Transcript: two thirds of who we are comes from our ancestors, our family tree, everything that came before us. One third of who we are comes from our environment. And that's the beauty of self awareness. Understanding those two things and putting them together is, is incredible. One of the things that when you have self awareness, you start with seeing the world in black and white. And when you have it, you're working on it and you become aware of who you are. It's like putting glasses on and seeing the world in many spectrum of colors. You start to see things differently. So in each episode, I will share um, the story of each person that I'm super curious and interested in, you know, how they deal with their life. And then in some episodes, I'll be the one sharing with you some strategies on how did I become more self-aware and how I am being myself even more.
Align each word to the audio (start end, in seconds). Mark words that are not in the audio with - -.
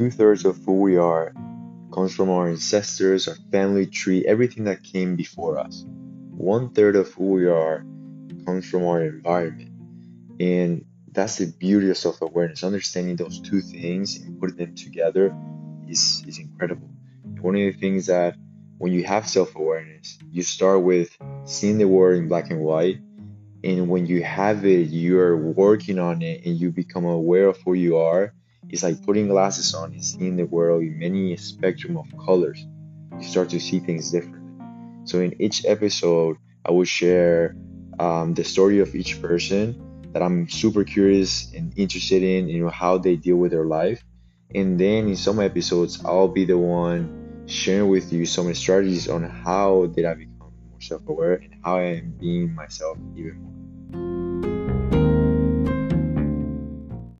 two 0.00 0.10
thirds 0.10 0.46
of 0.46 0.56
who 0.64 0.80
we 0.80 0.96
are 0.96 1.34
comes 1.92 2.14
from 2.14 2.30
our 2.30 2.48
ancestors, 2.48 3.28
our 3.28 3.34
family 3.52 3.84
tree, 3.84 4.24
everything 4.24 4.64
that 4.64 4.82
came 4.82 5.14
before 5.14 5.58
us. 5.58 5.84
One 6.30 6.70
third 6.70 6.96
of 6.96 7.12
who 7.12 7.32
we 7.32 7.46
are 7.46 7.84
comes 8.46 8.64
from 8.64 8.86
our 8.86 9.02
environment. 9.04 9.72
And 10.40 10.86
that's 11.12 11.36
the 11.36 11.52
beauty 11.52 11.90
of 11.90 11.98
self 11.98 12.22
awareness. 12.22 12.64
Understanding 12.64 13.16
those 13.16 13.40
two 13.40 13.60
things 13.60 14.16
and 14.16 14.40
putting 14.40 14.56
them 14.56 14.74
together 14.74 15.36
is, 15.86 16.24
is 16.26 16.38
incredible. 16.38 16.88
One 17.42 17.56
of 17.56 17.60
the 17.60 17.72
things 17.72 18.06
that 18.06 18.36
when 18.78 18.94
you 18.94 19.04
have 19.04 19.28
self 19.28 19.54
awareness, 19.54 20.18
you 20.30 20.42
start 20.42 20.82
with 20.82 21.14
seeing 21.44 21.76
the 21.76 21.84
world 21.86 22.16
in 22.16 22.26
black 22.26 22.50
and 22.50 22.60
white. 22.60 23.00
And 23.62 23.90
when 23.90 24.06
you 24.06 24.22
have 24.22 24.64
it, 24.64 24.88
you're 24.88 25.36
working 25.36 25.98
on 25.98 26.22
it 26.22 26.46
and 26.46 26.56
you 26.56 26.70
become 26.70 27.04
aware 27.04 27.48
of 27.48 27.58
who 27.58 27.74
you 27.74 27.98
are. 27.98 28.32
It's 28.70 28.82
like 28.82 29.04
putting 29.04 29.28
glasses 29.28 29.74
on 29.74 29.92
and 29.92 30.04
seeing 30.04 30.36
the 30.36 30.46
world 30.46 30.82
in 30.82 30.98
many 30.98 31.36
spectrum 31.36 31.96
of 31.96 32.06
colors. 32.24 32.64
You 33.18 33.22
start 33.24 33.50
to 33.50 33.60
see 33.60 33.80
things 33.80 34.10
differently. 34.10 34.40
So 35.04 35.20
in 35.20 35.40
each 35.42 35.64
episode, 35.64 36.36
I 36.64 36.70
will 36.70 36.84
share 36.84 37.56
um, 37.98 38.34
the 38.34 38.44
story 38.44 38.78
of 38.78 38.94
each 38.94 39.20
person 39.20 40.10
that 40.12 40.22
I'm 40.22 40.48
super 40.48 40.84
curious 40.84 41.52
and 41.52 41.72
interested 41.76 42.22
in, 42.22 42.48
you 42.48 42.62
know, 42.62 42.70
how 42.70 42.98
they 42.98 43.16
deal 43.16 43.36
with 43.36 43.50
their 43.50 43.64
life. 43.64 44.02
And 44.54 44.78
then 44.78 45.08
in 45.08 45.16
some 45.16 45.40
episodes, 45.40 46.04
I'll 46.04 46.28
be 46.28 46.44
the 46.44 46.58
one 46.58 47.44
sharing 47.46 47.88
with 47.88 48.12
you 48.12 48.26
some 48.26 48.52
strategies 48.54 49.08
on 49.08 49.24
how 49.24 49.86
did 49.86 50.04
I 50.04 50.14
become 50.14 50.52
more 50.70 50.80
self-aware 50.80 51.34
and 51.34 51.54
how 51.64 51.76
I 51.76 51.98
am 51.98 52.16
being 52.20 52.54
myself 52.54 52.98
even 53.16 53.42
more. 53.42 53.59